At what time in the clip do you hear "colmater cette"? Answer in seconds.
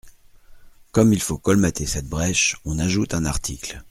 1.37-2.07